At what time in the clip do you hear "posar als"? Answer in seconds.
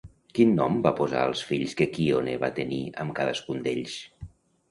0.99-1.43